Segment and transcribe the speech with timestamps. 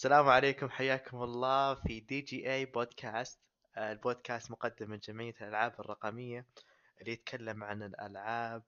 [0.00, 3.40] السلام عليكم حياكم الله في دي جي اي بودكاست
[3.78, 6.46] البودكاست مقدم من جمعية الألعاب الرقمية
[7.00, 8.62] اللي يتكلم عن الألعاب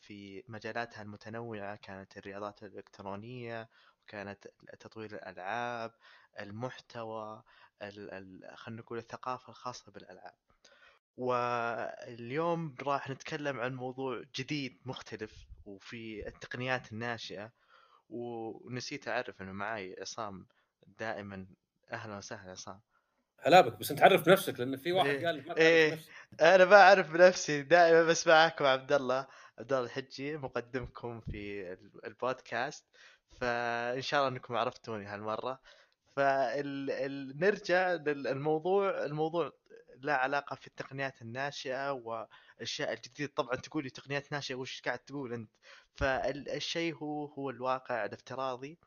[0.00, 3.68] في مجالاتها المتنوعة كانت الرياضات الإلكترونية
[4.02, 4.48] وكانت
[4.80, 5.92] تطوير الألعاب
[6.40, 7.42] المحتوى
[7.82, 10.34] ال- ال- خلينا نقول الثقافة الخاصة بالألعاب.
[11.16, 15.32] واليوم راح نتكلم عن موضوع جديد مختلف
[15.64, 17.52] وفي التقنيات الناشئة
[18.10, 20.46] ونسيت أعرف إنه معاي عصام
[20.86, 21.46] دائما
[21.92, 22.80] أهلا وسهلا عصام
[23.40, 25.92] هلا بك بس أنت عرف نفسك لأن في واحد إيه، قال ما إيه.
[25.94, 26.08] نفسك
[26.40, 29.26] أنا ما أعرف بنفسي دائما بس معاكم عبد الله
[29.58, 32.84] عبد الله الحجي مقدمكم في ال- البودكاست.
[33.40, 35.60] فإن شاء الله أنكم عرفتوني هالمرة.
[36.16, 39.52] فنرجع للموضوع الموضوع
[39.96, 43.32] له علاقة في التقنيات الناشئة والأشياء الجديدة.
[43.36, 45.50] طبعا تقول لي تقنيات ناشئة وش قاعد تقول أنت؟
[45.96, 48.78] فالشيء هو هو الواقع الافتراضي.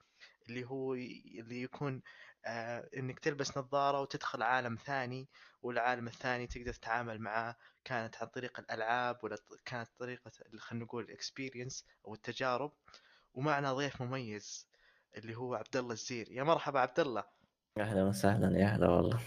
[0.52, 2.02] اللي هو اللي يكون
[2.46, 5.30] آه إنك تلبس نظارة وتدخل عالم ثاني
[5.62, 11.86] والعالم الثاني تقدر تتعامل معاه كانت عن طريق الألعاب ولا كانت طريقة خلينا نقول الاكسبيرينس
[12.08, 12.72] أو التجارب.
[13.34, 14.68] ومعنا ضيف مميز
[15.18, 16.32] اللي هو عبد الله الزير.
[16.32, 17.24] يا مرحبا عبد الله.
[17.78, 19.20] أهلا وسهلا يا هلا والله.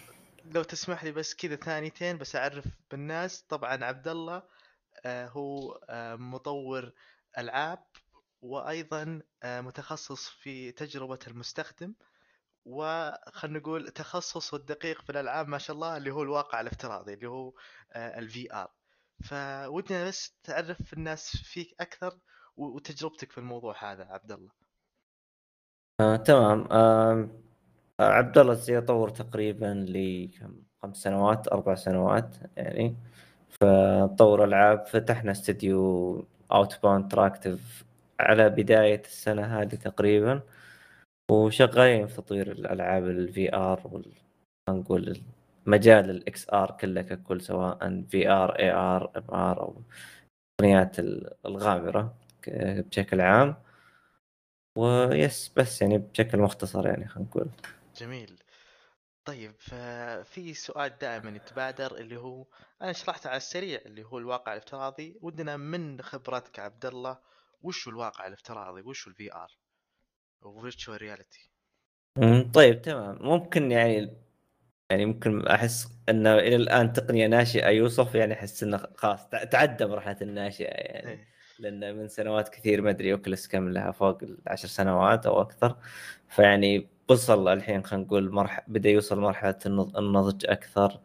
[0.44, 3.42] لو تسمح لي بس كذا ثانيتين بس أعرف بالناس.
[3.42, 4.42] طبعا عبد الله
[5.04, 6.92] آه، هو آه، مطور
[7.38, 7.84] ألعاب.
[8.44, 11.94] وأيضا آه، متخصص في تجربة المستخدم
[12.64, 17.52] وخلنا نقول تخصصه الدقيق في الألعاب ما شاء الله اللي هو الواقع الافتراضي اللي هو
[17.96, 18.70] ال VR
[19.24, 22.18] فودنا بس تعرف الناس فيك أكثر
[22.56, 24.50] وتجربتك في الموضوع هذا عبد الله.
[26.00, 26.68] آه، تمام.
[26.72, 27.28] آه،
[28.00, 32.96] عبد الله الزي طور تقريبا لكم خمس سنوات أربع سنوات يعني.
[33.50, 37.84] فطور ألعاب فتحنا استديو Outbound Interactive
[38.20, 40.42] على بداية السنة هذه تقريبا
[41.30, 44.02] وشغالين في تطوير الألعاب ال VR
[44.68, 45.20] نقول
[45.66, 49.82] مجال ال XR كله ككل سواء VR AR MR أو
[50.60, 50.96] التقنيات
[51.46, 52.16] الغامرة
[52.48, 53.56] بشكل عام.
[54.78, 57.48] و yes بس يعني بشكل مختصر يعني خلينا نقول.
[57.96, 58.42] جميل.
[59.24, 62.46] طيب ففي سؤال دائما يتبادر اللي هو
[62.82, 65.18] أنا شرحت على السريع اللي هو الواقع الافتراضي.
[65.22, 67.18] ودنا من خبرتك عبد الله
[67.64, 69.56] وش الواقع الافتراضي؟ وش ال VR
[70.42, 71.50] و virtual reality؟
[72.54, 73.18] طيب تمام.
[73.20, 74.16] ممكن يعني
[74.90, 79.86] يعني ممكن أحس إنه إلى الآن تقنية ناشئة يوصف يعني أحس إنه خلاص تع- تعدى
[79.86, 81.10] مرحلة الناشئة يعني.
[81.10, 81.28] إيه.
[81.58, 85.76] لأن من سنوات كثير ما أدري Oculus كم لها فوق العشر سنوات أو أكثر.
[86.28, 91.00] فيعني وصل الحين خلينا نقول مرحله بدأ يوصل مرحلة النض- النضج أكثر.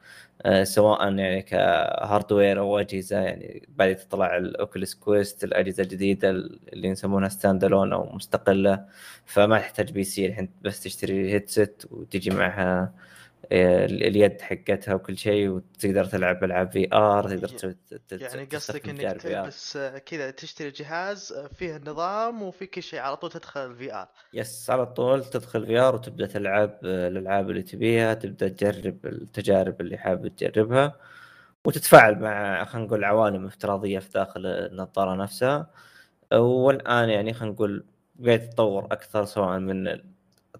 [0.63, 6.87] سواء يعني ك hardware أو أجهزة يعني بعد تطلع ال Oculus Quest الأجهزة الجديدة اللي
[6.87, 8.85] يسمونها stand أو مستقلة
[9.25, 12.93] فما تحتاج PC الحين بس تشتري headset وتجي معها آه،
[13.51, 17.75] اليد حقتها وكل شيء وتقدر تلعب ألعاب VR تقدر
[18.11, 19.21] يعني قصدك إنك.
[19.21, 23.93] تلبس آه، كذا تشتري جهاز آه، فيه النظام وفي كل شيء على طول تدخل ال
[23.93, 29.81] VR yes على طول تدخل VR وتبدأ تلعب آه، الألعاب اللي تبيها تبدأ تجرب التجارب
[29.81, 30.95] اللي حابب تجربها
[31.65, 35.69] وتتفاعل مع خلينا نقول عوالم افتراضية في داخل النظارة نفسها
[36.33, 37.85] والآن يعني خلينا نقول
[38.25, 39.99] قاعد تتطور أكثر سواء من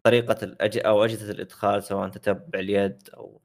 [0.04, 0.78] طريقة الأج...
[0.86, 3.42] أو أجهزة الإدخال سواء تتبع اليد أو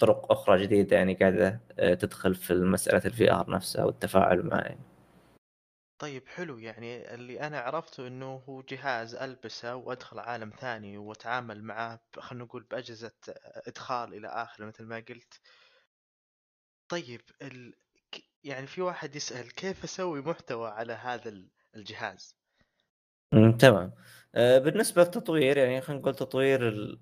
[0.00, 4.80] طرق أخرى جديدة يعني قاعدة آه، تدخل في مسألة ال VR نفسها والتفاعل معه يعني.
[5.98, 6.58] طيب حلو.
[6.58, 12.44] يعني اللي أنا عرفته إنه هو جهاز ألبسه وأدخل عالم ثاني وأتعامل معاه ب- خلينا
[12.44, 13.12] نقول بأجهزة
[13.66, 15.40] إدخال إلى اخره مثل ما قلت.
[16.88, 17.74] طيب ال...
[18.44, 22.37] يعني في واحد يسأل كيف أسوي محتوى على هذا ال- الجهاز؟
[23.32, 23.92] تمام.
[24.34, 26.98] آه، بالنسبة للتطوير يعني خلينا نقول تطوير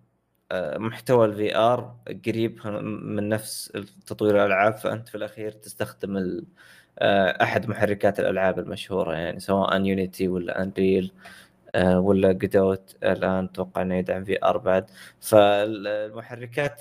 [0.52, 3.72] آه، محتوى ال VR قريب من نفس
[4.06, 6.42] تطوير الألعاب فأنت في الأخير تستخدم
[6.98, 11.12] آه، أحد محركات الألعاب المشهورة يعني سواء Unity ولا Unreal
[11.96, 14.90] ولا Godot الآن أتوقع إنه يدعم VR بعد.
[15.20, 16.80] فالمحركات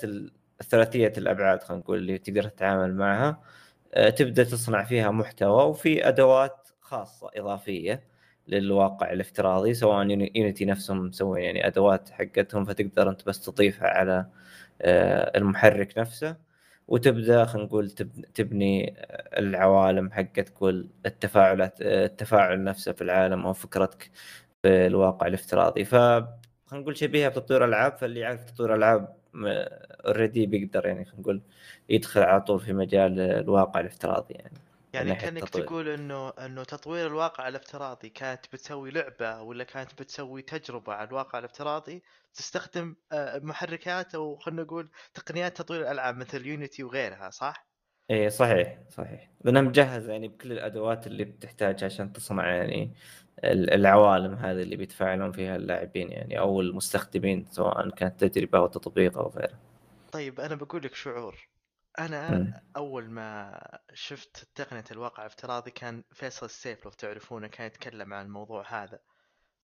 [0.60, 3.40] الثلاثية الأبعاد خلينا نقول اللي تقدر تتعامل معها
[4.16, 8.15] تبدأ تصنع فيها محتوى وفي أدوات خاصة إضافية.
[8.48, 14.26] للواقع الافتراضي سواء Uni- Unity نفسهم مسوين يعني أدوات حقتهم فتقدر أنت بس تضيفها على
[14.82, 16.36] آه، المحرك نفسه.
[16.88, 18.94] وتبدأ خلينا نقول تب- تبني
[19.38, 24.10] العوالم حقت كل التفاعلات آه، التفاعل نفسه في العالم أو فكرتك
[24.62, 25.84] في الواقع الافتراضي.
[25.84, 26.26] ف خلينا
[26.72, 29.16] نقول شبيهة بتطوير ألعاب فاللي يعرف تطوير ألعاب
[30.06, 31.40] اوريدي بيقدر يعني خلينا نقول
[31.88, 34.58] يدخل على طول في مجال الواقع الافتراضي يعني.
[34.96, 35.66] يعني كأنك التطوير.
[35.66, 41.38] تقول إنه إنه تطوير الواقع الافتراضي كانت بتسوي لعبة ولا كانت بتسوي تجربة على الواقع
[41.38, 42.02] الافتراضي
[42.34, 47.66] تستخدم آه، محركات أو خلينا نقول تقنيات تطوير الألعاب مثل يونيتي وغيرها صح؟
[48.10, 52.94] إيه صحيح صحيح لأنها مجهزة يعني بكل الأدوات اللي بتحتاجها عشان تصنع يعني
[53.44, 59.18] ال- العوالم هذه اللي بيتفاعلون فيها اللاعبين يعني أو المستخدمين سواء كانت تجربة أو تطبيق
[59.18, 59.58] أو غيره.
[60.12, 61.48] طيب أنا بقول لك شعور.
[61.98, 63.60] أنا أول ما
[63.94, 69.00] شفت تقنية الواقع الافتراضي كان فيصل السيف لو تعرفونه كان يتكلم عن الموضوع هذا.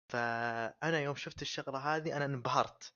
[0.10, 2.94] فأنا يوم شفت الشغلة هذه أنا انبهرت.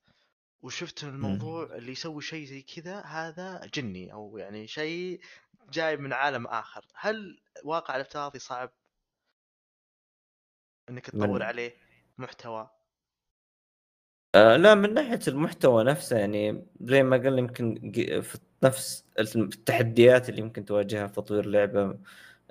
[0.61, 5.21] وشفت الموضوع اللي يسوي شيء زي كذا هذا جني أو يعني شيء
[5.69, 6.85] جاي من عالم آخر.
[6.95, 8.71] هل واقع الافتراضي صعب
[10.89, 11.77] إنك تطور عليه
[12.17, 12.69] محتوى؟
[14.35, 17.91] آه لا من ناحية المحتوى نفسه يعني زي ما قلنا يمكن
[18.21, 21.97] في نفس التحديات اللي يمكن تواجهها في تطوير لعبة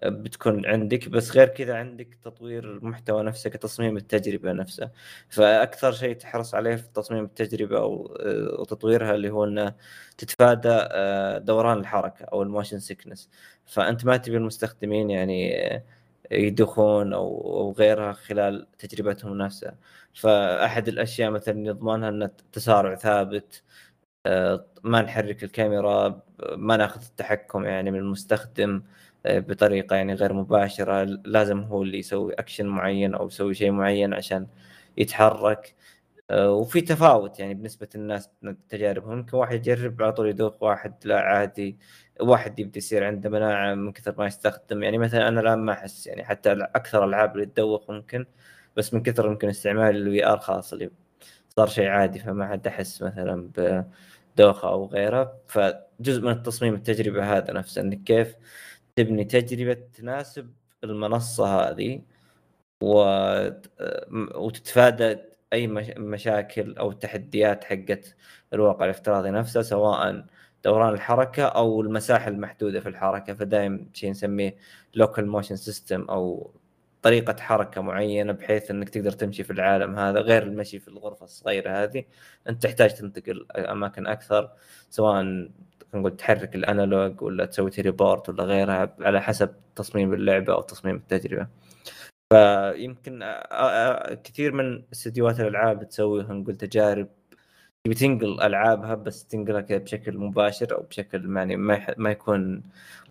[0.01, 1.09] آه، بتكون عندك.
[1.09, 4.93] بس غير كذا عندك تطوير المحتوى نفسه كتصميم التجربة نفسها
[5.31, 9.75] فأكثر شيء تحرص عليه في تصميم التجربة أو آه، وتطويرها اللي هو إنه
[10.19, 13.31] تتفادى آه، دوران الحركة أو ال motion sickness.
[13.67, 15.55] فأنت ما تبي المستخدمين يعني
[16.31, 19.75] يدخون أو غيرها خلال تجربتهم نفسها.
[20.15, 23.63] فأحد الأشياء مثلا نضمنها إن التسارع ثابت
[24.27, 26.23] آه، ما نحرك الكاميرا
[26.57, 28.83] ما ناخذ التحكم يعني من المستخدم
[29.27, 34.15] آه، بطريقة يعني غير مباشرة لازم هو اللي يسوي اكشن معين أو يسوي شيء معين
[34.15, 34.47] عشان
[34.97, 35.75] يتحرك.
[36.31, 38.31] آه، وفي تفاوت يعني بنسبه الناس
[38.69, 41.79] تجاربهم ممكن واحد يجرب على طول يدوخ واحد لا عادي.
[42.21, 44.83] واحد يبدأ يصير عنده مناعة من كثر ما يستخدم.
[44.83, 48.27] يعني مثلا أنا الآن ما أحس يعني حتى أكثر الالعاب اللي تدوخ ممكن
[48.77, 50.91] بس من كثر يمكن استعمال ال VR خلاص اللي
[51.57, 53.51] صار شيء عادي فما عاد احس مثلا
[54.37, 55.41] بدوخة أو غيره.
[55.49, 58.37] فجزء من التصميم التجربة هذا نفسه إنك كيف
[58.97, 60.51] تبني تجربة تناسب
[60.85, 62.03] المنصة هذه
[62.83, 63.05] و...
[64.35, 65.17] وتتفادى
[65.53, 65.91] أي مش...
[65.97, 68.17] مشاكل أو تحديات حقت
[68.53, 70.25] الواقع الافتراضي نفسه سواء
[70.65, 73.35] دوران الحركة أو المساحة المحدودة في الحركة.
[73.35, 74.57] فدائم شيء نسميه
[74.95, 76.51] locomotion system أو
[77.05, 81.71] طريقة حركة معينة بحيث إنك تقدر تمشي في العالم هذا غير المشي في الغرفة الصغيرة
[81.83, 82.05] هذه
[82.49, 84.51] أنت تحتاج تنتقل أماكن أكثر
[84.91, 85.49] سواء
[85.95, 91.49] نقول تحرك الأنالوج ولا تسوي تيليبورت ولا غيرها على حسب تصميم اللعبة أو تصميم التجربة.
[92.33, 93.25] فيمكن
[94.25, 97.09] كثير من استديوهات الألعاب تسوي نقول تجارب
[97.85, 102.63] تبي تنقل ألعابها بس تنقلها كذا بشكل مباشر أو بشكل يعني ما ما يكون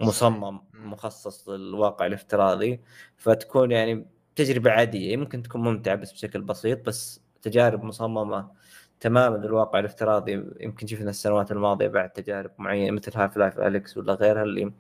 [0.02, 2.80] مصمم مخصص للواقع الافتراضي.
[3.18, 4.06] فتكون يعني
[4.36, 5.14] تجربة عادية.
[5.14, 8.52] يمكن تكون ممتعة بس بشكل بسيط بس تجارب مصممة
[9.00, 10.32] تماما للواقع الافتراضي.
[10.60, 14.74] يمكن شفنا السنوات الماضية بعد تجارب معينة مثل Half-Life Alyx ولا غيرها اللي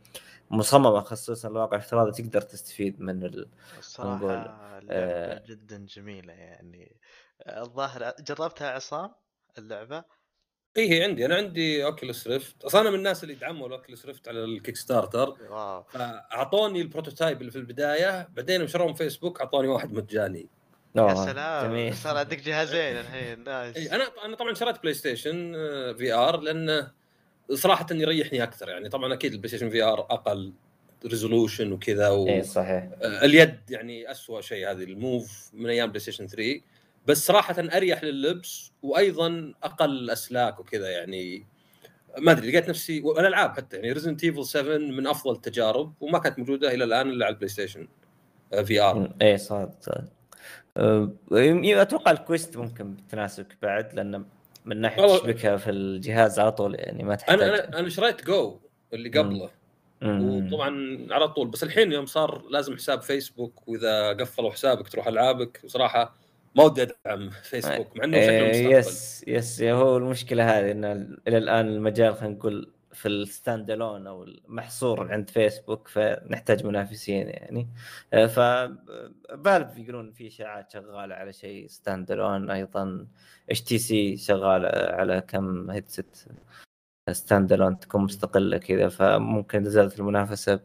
[0.51, 3.47] مصممة خصوصا للواقع الافتراضي تقدر تستفيد من ال...
[3.77, 4.33] الصراحة
[4.89, 6.95] آه جدا جميلة يعني.
[7.47, 9.22] الظاهر جربتها عصام؟
[9.57, 10.03] اللعبة.
[10.77, 14.05] اي هي عندي أنا عندي Oculus Rift أصلا أنا من الناس اللي دعموا ال Oculus
[14.05, 15.83] Rift على ال Kickstarter واو.
[15.83, 20.47] فأعطوني ال prototype اللي في البداية بعدين يوم شروهم فيسبوك أعطوني واحد مجاني.
[20.95, 21.93] يا سلام.
[21.93, 23.43] صار عندك جهازين الحين.
[23.43, 25.53] nice إيه أنا أنا طبعا شريت PlayStation
[25.97, 26.91] VR لأنه
[27.53, 28.89] صراحة يريحني أكثر يعني.
[28.89, 30.53] طبعا أكيد ال PlayStation VR أقل
[31.05, 32.27] resolution وكذا و...
[32.27, 32.89] اي صحيح.
[33.01, 36.61] اليد يعني اسوء شيء هذه ال Move من أيام PlayStation 3
[37.07, 41.47] بس صراحة أريح لللبس وأيضا أقل أسلاك وكذا يعني.
[42.17, 46.39] ما أدري لقيت نفسي والالعاب حتى يعني Resident Evil 7 من أفضل التجارب وما كانت
[46.39, 47.87] موجودة إلى الآن إلا على ال PlayStation
[48.63, 50.09] VR اي صادق صادق
[51.81, 54.25] أتوقع ال Quest ممكن تناسبك بعد لأن
[54.65, 57.41] من ناحية تشبكها في الجهاز على طول يعني ما تحتاج.
[57.41, 58.59] أنا أنا, أنا شريت جو
[58.93, 59.49] اللي قبله.
[60.03, 61.47] وطبعا على طول.
[61.47, 65.61] بس الحين يوم صار لازم حساب فيسبوك وإذا قفلوا حسابك تروح ألعابك.
[65.65, 66.22] بصراحه
[66.55, 68.71] ما ودي أدعم فيسبوك مع إنه شكله مستقبل.
[68.73, 70.85] yes yes هو المشكلة هذه ان
[71.27, 77.67] إلى الآن المجال خلينا نقول في ال standalone أو المحصور عند فيسبوك فنحتاج منافسين يعني.
[78.11, 78.39] ف
[79.45, 83.07] Valve يقولون في إشاعات شغالة على شيء standalone أيضا
[83.49, 86.27] HTC شغالة على كم headset
[87.11, 90.59] standalone تكون مستقلة كذا فممكن نزلت المنافسة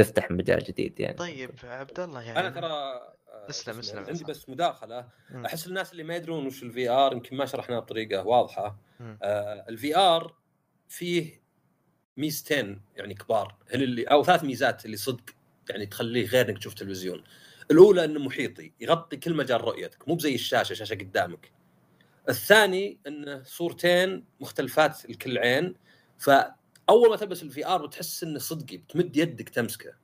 [0.00, 1.16] تفتح مجال جديد يعني.
[1.16, 3.15] طيب عبد الله يعني أنا ترى
[3.50, 5.08] اسلم اسلم عندي بس مداخلة.
[5.30, 5.44] م.
[5.44, 8.78] أحس الناس اللي ما يدرون وش ال VR يمكن ما شرحناها بطريقة واضحة.
[9.00, 10.34] آه ال VR
[10.88, 11.42] فيه
[12.16, 13.56] ميزتين يعني كبار.
[13.74, 15.30] اللي أو ثلاث ميزات اللي صدق
[15.70, 17.24] يعني تخليه غير إنك تشوف تلفزيون.
[17.70, 21.52] الأولى إنه محيطي يغطي كل مجال رؤيتك مو بزي الشاشة شاشة قدامك.
[22.28, 25.74] الثاني إنه صورتين مختلفات لكل عين.
[26.18, 29.94] فأول ما تلبس ال VR بتحس إنه صدقي بتمد يدك تمسكه.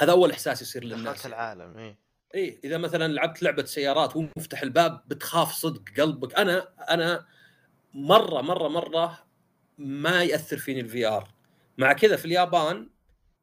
[0.00, 1.26] هذا أول إحساس يصير للناس.
[1.26, 1.96] العالم اي
[2.36, 6.34] اي إذا مثلا لعبت لعبة سيارات ومفتح الباب بتخاف صدق قلبك.
[6.34, 7.26] أنا أنا
[7.94, 9.26] مرة مرة مرة
[9.78, 11.34] ما يأثر فيني ال VR
[11.78, 12.90] مع كذا في اليابان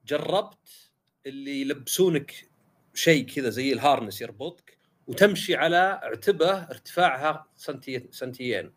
[0.05, 0.91] جربت
[1.25, 2.49] اللي يلبسونك
[2.93, 8.73] شيء كذا زي ال harness يربطك وتمشي على عتبة ارتفاعها سنتي سنتيين.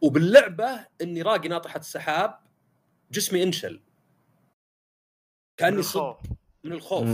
[0.00, 2.38] وباللعبة إني راقي ناطحة السحاب
[3.10, 3.80] جسمي انشل.
[5.56, 6.22] كأني صدق
[6.64, 7.08] من الخوف.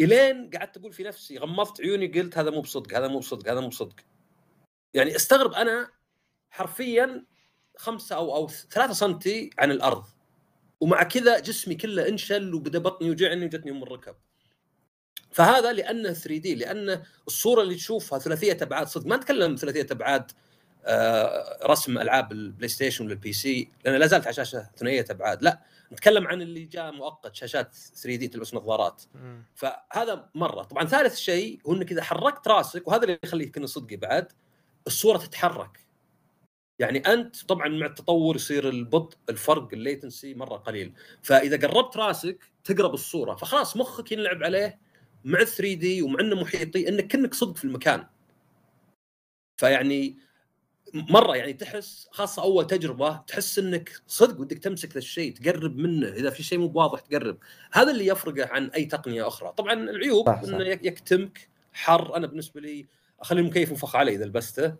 [0.00, 3.60] إلين قعدت أقول في نفسي غمضت عيوني قلت هذا مو بصدق هذا مو بصدق هذا
[3.60, 3.96] مو بصدق.
[4.94, 5.90] يعني أستغرب أنا
[6.50, 7.24] حرفيا
[7.76, 10.04] خمسة أو أو ثلاثة سنتي عن الأرض.
[10.80, 14.14] ومع كذا جسمي كله انشل وبدأ بطني يوجعني وجتني ام الركب
[15.30, 20.30] فهذا لأنه 3D لأن الصورة اللي تشوفها ثلاثية أبعاد صدق ما نتكلم ثلاثية أبعاد
[21.64, 25.42] رسم ألعاب ال PlayStation وال PC لأن لا زالت على شاشه ثنائية أبعاد.
[25.42, 25.60] لا
[25.92, 29.02] نتكلم عن اللي جاء مؤقت شاشات 3D تلبس نظارات.
[29.54, 30.62] فهذا مرة.
[30.62, 34.32] طبعا ثالث شيء هو إنك إذا حركت راسك وهذا اللي يخليك انه صدقي بعد
[34.86, 35.86] الصورة تتحرك.
[36.78, 40.92] يعني أنت طبعا مع التطور يصير البطء الفرق الليتنسي مرة قليل.
[41.22, 43.34] فإذا قربت راسك تقرب الصورة.
[43.34, 44.78] فخلاص مخك ينلعب عليه
[45.24, 48.06] مع 3 دي ومع إنه محيطي إنك كأنك صدق في المكان.
[49.60, 50.25] فيعني
[50.94, 56.08] مرة يعني تحس خاصة أول تجربة تحس إنك صدق ودك تمسك ذا الشيء تقرب منه.
[56.08, 57.38] إذا في شيء مو واضح تقرب.
[57.72, 59.52] هذا اللي يفرقه عن أي تقنية أخرى.
[59.56, 60.48] طبعا العيوب صح صح.
[60.48, 62.16] إنه يكتمك حر.
[62.16, 62.86] أنا بالنسبة لي
[63.20, 64.76] اخلي المكيف مفخ علي إذا لبسته.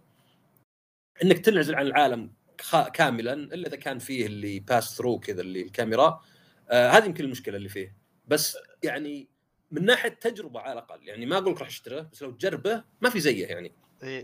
[1.23, 2.33] إنك تنعزل عن العالم
[2.95, 6.23] كاملا إلا إذا كان فيه اللي باس ثرو كذا اللي الكاميرا.
[6.71, 7.97] آه هذه يمكن المشكلة اللي فيه.
[8.29, 9.29] بس يعني
[9.71, 13.11] من ناحية تجربة على الأقل يعني ما أقول لك راح أشتريه بس لو تجربه ما
[13.11, 13.73] في زيه يعني.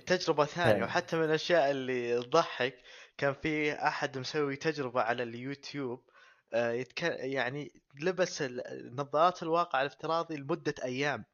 [0.07, 0.75] تجربة ثانية.
[0.75, 0.87] أيوة.
[0.87, 2.75] وحتى من الأشياء اللي تضحك
[3.19, 6.03] كان في أحد مسوي تجربة على اليوتيوب
[6.55, 7.03] آه، يتك...
[7.03, 8.45] يعني لبس
[8.93, 11.25] نظارات الواقع الافتراضي لمدة أيام.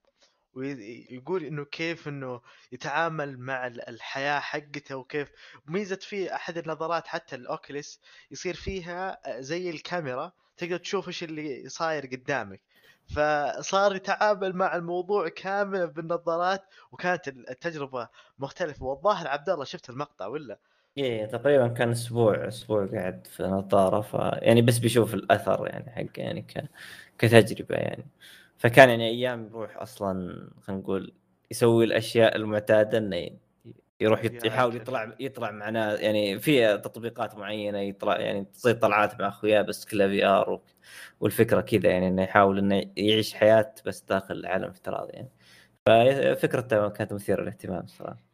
[0.54, 2.40] ويقول إنه كيف إنه
[2.73, 5.28] يتعامل مع الحياة حقته وكيف
[5.66, 11.68] ميزة فيه أحد النظارات حتى الاوكليس يصير فيها آه، زي الكاميرا تقدر تشوف إيش اللي
[11.68, 12.61] صاير قدامك.
[13.09, 16.62] فصار يتعامل مع الموضوع كامل بالنظارات
[16.93, 20.59] وكانت التجربة مختلفة والظاهر عبد الله شفت المقطع ولا؟
[20.99, 26.21] إيه تقريبا كان أسبوع أسبوع قاعد في نظارة ف يعني بس بيشوف الأثر يعني حق
[26.21, 26.65] يعني ك...
[27.19, 28.05] كتجربة يعني
[28.59, 31.12] فكان يعني أيام يروح أصلا خلينا نقول
[31.50, 33.31] يسوي الأشياء المعتادة إنه
[34.00, 39.62] يروح يحاول يطلع يطلع معنا يعني في تطبيقات معينة يطلع يعني تصير طلعات مع أخوياه
[39.62, 40.61] بس كلها في ار
[41.21, 45.31] والفكرة كذا يعني إنه يحاول إنه يعيش حياة بس داخل عالم افتراضي يعني.
[45.87, 48.25] ففكرته كانت مثيرة للاهتمام صراحة.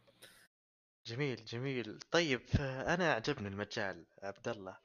[1.05, 1.99] جميل جميل.
[2.11, 4.77] طيب أنا عجبني المجال عبد الله.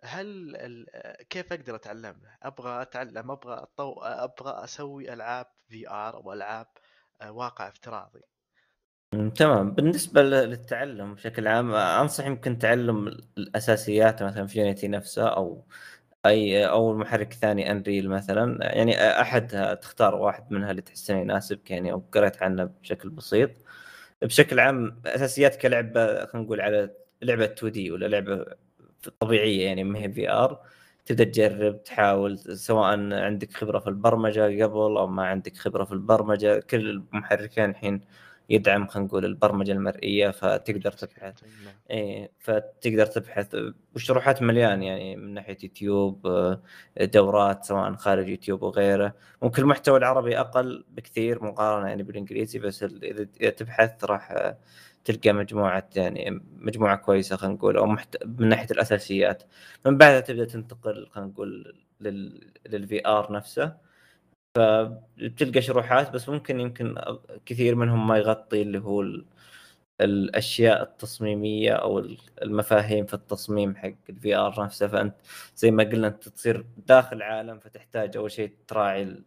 [0.00, 0.86] هل ال...
[1.30, 4.00] كيف أقدر اتعلم أبغى أتعلم أبغى أطو...
[4.02, 6.66] أبغى أسوي ألعاب VR أو ألعاب
[7.28, 8.20] واقع افتراضي.
[9.12, 9.70] تمام.
[9.74, 13.08] بالنسبة للتعلم بشكل عام أنصح يمكن تعلم
[13.38, 15.64] الأساسيات مثلا في Unity نفسه أو
[16.26, 18.58] أي أو المحرك الثاني Unreal مثلا.
[18.76, 23.50] يعني أحد تختار واحد منها اللي تحس إنه يناسبك يعني أو قريت عنه بشكل بسيط.
[24.22, 26.90] بشكل عام أساسيات كلعبة خلينا نقول على
[27.22, 28.46] لعبة 2D ولا لعبة
[29.20, 30.62] طبيعية يعني ما هي VR
[31.06, 36.60] تبدأ تجرب تحاول سواء عندك خبرة في البرمجة قبل أو ما عندك خبرة في البرمجة.
[36.60, 38.00] كل المحركين الحين
[38.48, 41.42] يدعم خلينا نقول البرمجة المرئية فتقدر تبحث.
[41.90, 43.56] اي فتقدر تبحث
[43.94, 46.26] وشروحات مليان يعني من ناحية يوتيوب
[47.00, 53.50] دورات سواء خارج يوتيوب وغيره ممكن المحتوى العربي أقل بكثير مقارنة يعني بالإنجليزي بس إذا
[53.50, 54.54] تبحث راح
[55.04, 58.16] تلقى مجموعة يعني مجموعة كويسة خلينا نقول أو محت...
[58.24, 59.42] من ناحية الأساسيات.
[59.86, 63.85] من بعدها تبدأ تنتقل خلينا نقول لل لل VR نفسه.
[64.56, 66.94] فبتلقى شروحات بس ممكن يمكن
[67.46, 69.04] كثير منهم ما يغطي اللي هو
[70.00, 71.98] الأشياء التصميمية أو
[72.42, 74.86] المفاهيم في التصميم حق ال VR نفسه.
[74.86, 75.14] فأنت
[75.56, 79.22] زي ما قلنا أنت تصير داخل عالم فتحتاج أول شيء تراعي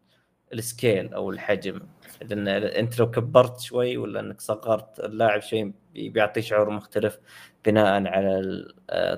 [0.53, 1.81] ال scale أو الحجم.
[2.21, 7.19] لأن أنت لو كبرت شوي ولا إنك صغرت اللاعب شوي بيعطي شعور مختلف
[7.65, 8.65] بناء على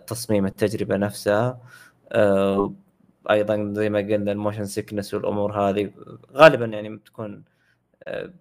[0.07, 1.61] تصميم التجربة نفسها.
[2.11, 2.73] آه،
[3.29, 5.91] أيضا زي ما قلنا ال motion sickness والأمور هذه
[6.33, 7.43] غالبا يعني تكون
[8.03, 8.33] آه،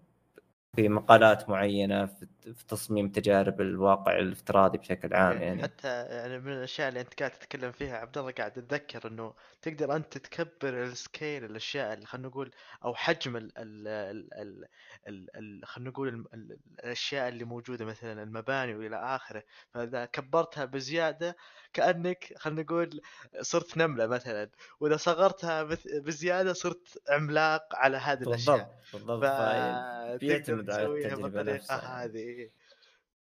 [0.77, 2.27] في مقالات معينة في
[2.69, 5.63] تصميم تجارب الواقع الافتراضي بشكل عام يعني, يعني.
[5.63, 9.97] حتى يعني من الأشياء اللي أنت قاعد تتكلم فيها عبد الله قاعد أتذكر إنه تقدر
[9.97, 12.51] أنت تكبر ال scale الأشياء اللي خلينا نقول
[12.85, 14.69] أو حجم ال ال
[15.09, 19.43] ال ال خلينا نقول ال ال الأشياء اللي موجودة مثلا المباني وإلى آخره.
[19.75, 21.37] فإذا كبرتها بزيادة
[21.73, 23.01] كأنك خلينا نقول
[23.41, 24.51] صرت نملة مثلا.
[24.81, 25.63] وإذا صغرتها
[25.95, 28.81] بزيادة صرت عملاق على هذه الأشياء.
[28.93, 30.21] بالضبط بالضبط.
[30.21, 32.40] بيعتمد على التجربة نفسها هذه.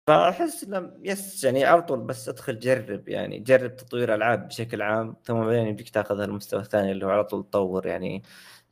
[0.07, 5.17] فأحس إنه yes يعني على طول بس أدخل جرب يعني جرب تطوير ألعاب بشكل عام
[5.25, 8.23] ثم بعدين يبيك تاخذ المستوى الثاني اللي هو على طول تطور يعني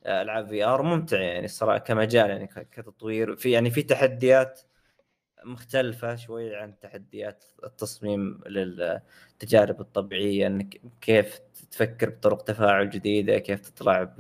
[0.07, 4.61] ألعاب في آر ممتع يعني الصراحة كمجال يعني كتطوير في يعني في تحديات
[5.45, 14.15] مختلفة شوي عن تحديات التصميم للتجارب الطبيعية انك كيف تفكر بطرق تفاعل جديدة كيف تطلع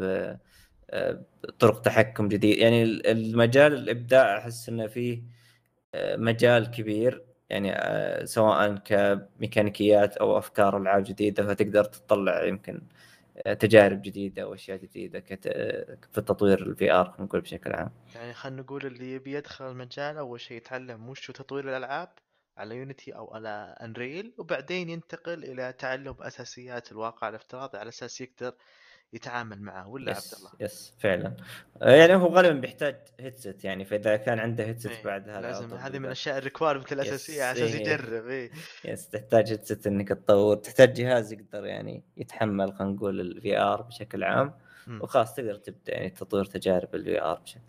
[1.44, 5.23] بطرق تحكم جديد يعني المجال الإبداع أحس إنه فيه
[6.16, 7.74] مجال كبير يعني
[8.26, 12.82] سواء كميكانيكيات أو أفكار ألعاب جديدة فتقدر تطلع يمكن
[13.58, 15.48] تجارب جديدة واشياء جديدة كت...
[16.12, 17.90] في تطوير ال VR نقول بشكل عام.
[18.14, 22.08] يعني خلينا نقول اللي يبي يدخل المجال أول شيء يتعلم وش تطوير الألعاب
[22.56, 28.54] على يونيتي أو على انريل وبعدين ينتقل إلى تعلم أساسيات الواقع الافتراضي على أساس يقدر
[29.14, 31.37] يتعامل معه ولا يس عبد الله؟ يس فعلا.
[31.83, 35.75] آه، يعني هو غالبا بيحتاج هيدسيت يعني فإذا كان عنده هيدسيت إيه، بعد هذا لازم
[35.75, 37.80] هذه من الأشياء الريكوايرمنت الأساسية على أساس إيه.
[37.80, 38.50] يجرب اي
[38.85, 44.25] يس تحتاج هيدسيت إنك تطور تحتاج جهاز يقدر يعني يتحمل خلينا نقول الفي ار بشكل
[44.25, 44.54] عام
[44.87, 45.02] م.
[45.02, 47.61] وخلاص تقدر تبدأ يعني تطوير تجارب الفي ار بشكل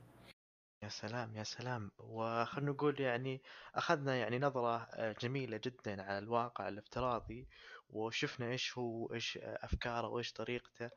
[0.85, 1.91] يا سلام يا سلام.
[1.97, 3.41] وخلنا نقول يعني
[3.75, 7.47] أخذنا يعني نظرة آه، جميلة جدا على الواقع الافتراضي
[7.89, 10.89] وشفنا إيش هو إيش أفكاره وإيش طريقته.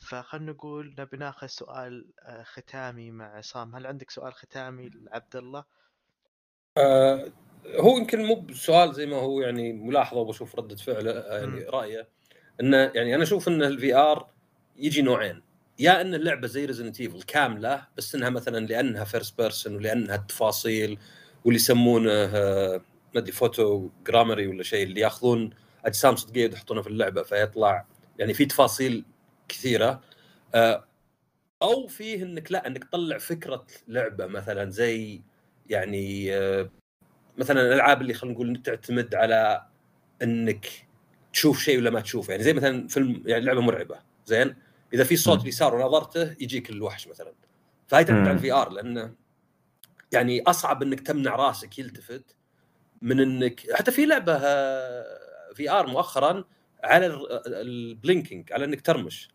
[0.00, 3.76] فخلنا نقول نبي ناخذ سؤال آه، ختامي مع عصام.
[3.76, 5.64] هل عندك سؤال ختامي لعبد الله؟
[6.78, 7.32] آه
[7.80, 12.08] هو يمكن مو بسؤال زي ما هو يعني ملاحظة وبشوف ردة فعله آه، يعني رأيه.
[12.60, 14.28] إنه يعني أنا أشوف إن ال VR
[14.76, 15.42] يجي نوعين.
[15.78, 20.98] يا إن اللعبة زي Resident Evil كاملة بس إنها مثلا لأنها first person ولأنها التفاصيل
[21.44, 22.10] واللي يسمونه
[23.14, 25.50] ما أدري photogrammetry ولا شيء اللي ياخذون
[25.84, 27.86] أجسام صدقية ويحطونها في اللعبة فيطلع
[28.18, 29.04] يعني في تفاصيل
[29.54, 30.00] كثيرة.
[30.54, 30.84] آه،
[31.62, 35.22] أو فيه إنك لا إنك تطلع فكرة لعبة مثلا زي
[35.70, 36.70] يعني آه،
[37.38, 39.66] مثلا الألعاب اللي خلينا نقول تعتمد على
[40.22, 40.66] إنك
[41.32, 43.98] تشوف شيء ولا ما تشوف يعني زي مثلا فيلم يعني لعبة مرعبة.
[44.26, 44.56] زين؟
[44.94, 47.32] إذا في صوت اليسار ونظرته يجيك الوحش مثلا.
[47.86, 49.14] فهي تعتمد على ال VR لأنه
[50.12, 52.36] يعني أصعب إنك تمنع راسك يلتفت
[53.02, 54.38] من إنك حتى في لعبة
[55.54, 56.44] VR مؤخرا
[56.84, 57.06] على
[57.46, 59.33] ال blinking على إنك ترمش.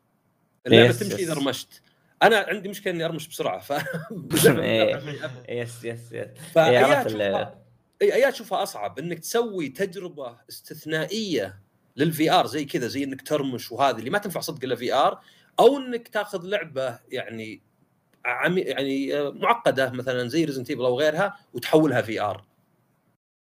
[0.74, 1.82] اللعبة تمشي إذا رمشت.
[2.24, 3.70] أنا عندي مشكلة إني أرمش بسرعة ف
[5.50, 6.38] يس يس يس
[8.02, 11.60] أيات تشوفها أصعب إنك تسوي تجربة استثنائية
[11.98, 15.20] للفي ار زي كذا زي إنك ترمش وهذه اللي ما تنفع صدق إلا في ار
[15.60, 17.62] أو إنك تاخذ لعبة يعني
[18.26, 22.49] عمي يعني آه، معقدة مثلا زي ريزنت أو غيرها وتحولها في ار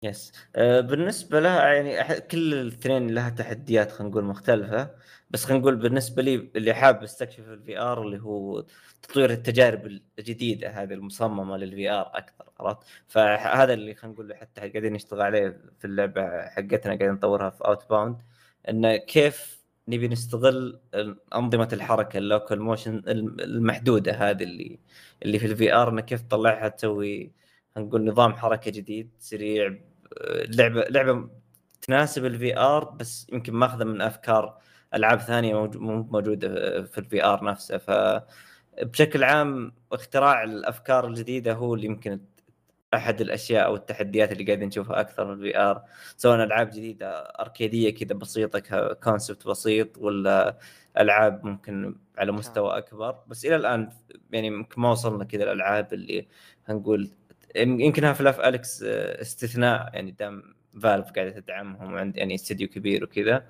[0.03, 4.95] يس آه، بالنسبة لها يعني كل الاثنين لها تحديات خلينا نقول مختلفة.
[5.29, 8.65] بس خلينا نقول بالنسبة لي اللي حاب استكشف ال VR اللي هو
[9.01, 14.93] تطوير التجارب الجديدة هذه المصممة لل VR أكثر عرفت؟ فهذا اللي خلينا نقول حتى قاعدين
[14.93, 18.17] نشتغل عليه في اللعبة حقتنا قاعدين نطورها في Outbound
[18.69, 20.79] إنه كيف نبي نستغل
[21.35, 24.79] أنظمة الحركة ال locomotion المحدودة هذه اللي
[25.23, 27.31] اللي في ال VR إنه كيف تطلعها تسوي
[27.77, 29.79] نقول نظام حركة جديد سريع
[30.57, 31.29] لعبة لعبة
[31.81, 34.57] تناسب ال VR بس يمكن ماخذة من أفكار
[34.93, 36.49] ألعاب ثانية مو موجودة
[36.83, 37.77] في ال VR نفسه.
[37.77, 37.91] ف
[38.81, 42.19] بشكل عام اختراع الأفكار الجديدة هو اللي يمكن
[42.93, 45.83] أحد الأشياء أو التحديات اللي قاعدين نشوفها أكثر في ال VR
[46.17, 48.59] سواء ألعاب جديدة أركيدية كذا بسيطة
[48.93, 50.57] concept بسيط ولا
[50.97, 53.15] ألعاب ممكن على مستوى أكبر.
[53.27, 53.89] بس إلى الآن
[54.31, 56.27] يعني ما وصلنا كذا الألعاب اللي
[56.65, 57.09] هنقول
[57.55, 63.45] يمكن Half-Life: Alyx استثناء يعني دام Valve قاعدة تدعمهم وعند يعني استديو كبير وكذا.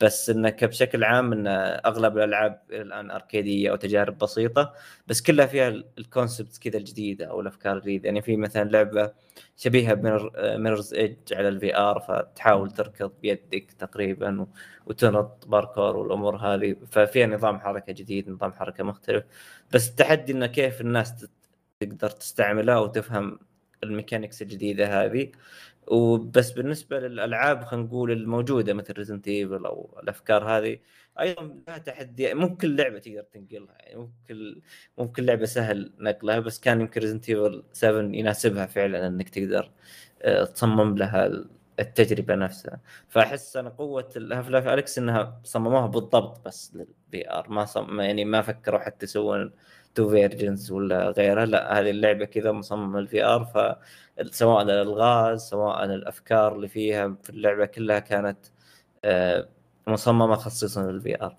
[0.00, 1.46] بس انك بشكل عام إن
[1.86, 4.74] أغلب الألعاب الآن أركيدية أو تجارب بسيطة
[5.06, 8.06] بس كلها فيها ال concept كذا الجديدة أو الأفكار الجديدة.
[8.06, 9.12] يعني في مثلا لعبة
[9.56, 14.46] شبيهة ب Mirror's Edge على ال VR فتحاول تركض بيدك تقريبا
[14.86, 16.76] وتنط باركور والأمور هذه.
[16.90, 19.24] ففيها نظام حركة جديد نظام حركة مختلف.
[19.72, 21.26] بس التحدي انه كيف الناس
[21.80, 23.38] تقدر تستعملها وتفهم
[23.82, 25.32] ال mechanics الجديدة هذه.
[25.86, 30.78] وبس بالنسبة للألعاب خلينا نقول الموجودة مثل Resident Evil أو الأفكار هذه
[31.20, 34.60] أيضا لها تحدي مو كل لعبة تقدر تنقلها يعني مو كل
[34.98, 39.70] مو كل لعبة سهل نقلها بس كان يمكن Resident Evil 7 يناسبها فعلا إنك تقدر
[40.22, 41.30] آه، تصمم لها
[41.80, 42.80] التجربة نفسها.
[43.08, 48.24] فأحس أنا قوة ال Half-Life: Alyx إنها صمموها بالضبط بس لل VR ما صم يعني
[48.24, 49.52] ما فكروا حتى يسوون
[49.96, 56.56] two versions ولا غيرها لا هذه اللعبة كذا مصممه ال VR فسواء الألغاز سواء الأفكار
[56.56, 58.38] اللي فيها في اللعبة كلها كانت
[59.04, 59.48] آه،
[59.86, 61.36] مصممة خصيصا لل VR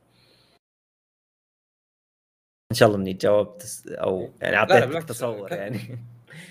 [2.71, 5.99] إن شاء الله إني جاوبت أو يعني أعطيتك تصور يعني.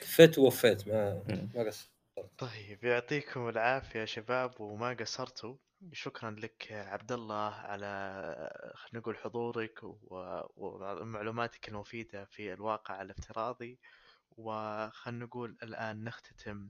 [0.02, 1.22] كفيت ووفيت ما
[1.54, 1.95] ما قصرت
[2.38, 5.56] طيب يعطيكم العافية يا شباب وما قصرتوا
[5.92, 7.86] شكرا لك عبد الله على
[8.74, 9.80] خلينا نقول حضورك
[10.56, 13.78] ومعلوماتك المفيدة في الواقع الافتراضي
[14.30, 16.68] وخلينا نقول الآن نختتم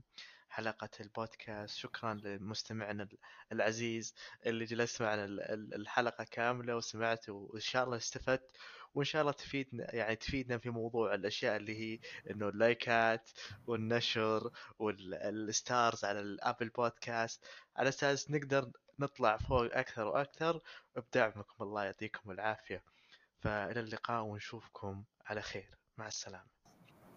[0.49, 1.77] حلقة البودكاست.
[1.77, 3.07] شكرا لمستمعنا
[3.51, 4.13] العزيز
[4.45, 8.51] اللي جلس معنا الحلقة كاملة وسمعت وإن شاء الله استفدت.
[8.97, 11.99] وإن شاء الله تفيدنا يعني تفيدنا في موضوع الأشياء اللي هي
[12.31, 13.29] إنه اللايكات
[13.67, 17.45] والنشر وال stars على ال Apple Podcast.
[17.75, 20.61] على أساس نقدر نطلع فوق أكثر وأكثر
[20.95, 22.83] بدعمكم الله يعطيكم العافية.
[23.39, 25.77] فإلى اللقاء ونشوفكم على خير.
[25.97, 26.56] مع السلامة.